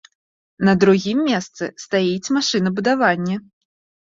[0.69, 3.35] На другім месцы стаіць машынабудаванне.